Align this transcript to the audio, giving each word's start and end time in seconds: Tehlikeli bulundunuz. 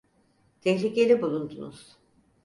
Tehlikeli 0.61 1.21
bulundunuz. 1.21 1.97